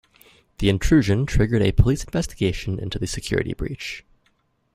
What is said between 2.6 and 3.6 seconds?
into the security